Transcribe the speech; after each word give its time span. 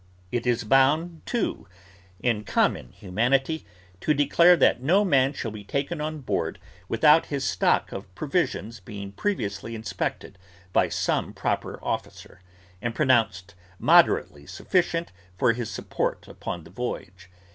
It 0.31 0.47
is 0.47 0.63
bound, 0.63 1.23
too, 1.27 1.67
in 2.19 2.43
common 2.43 2.91
humanity, 2.91 3.67
to 3.99 4.15
declare 4.15 4.55
that 4.57 4.81
no 4.81 5.05
man 5.05 5.31
shall 5.33 5.51
be 5.51 5.63
taken 5.63 6.01
on 6.01 6.21
board 6.21 6.57
without 6.89 7.27
his 7.27 7.43
stock 7.47 7.91
of 7.91 8.15
provisions 8.15 8.79
being 8.79 9.11
previously 9.11 9.75
inspected 9.75 10.39
by 10.73 10.89
some 10.89 11.33
proper 11.33 11.77
officer, 11.83 12.41
and 12.81 12.95
pronounced 12.95 13.53
moderately 13.77 14.47
sufficient 14.47 15.11
for 15.37 15.53
his 15.53 15.69
support 15.69 16.27
upon 16.27 16.63
the 16.63 16.71
voyage. 16.71 17.29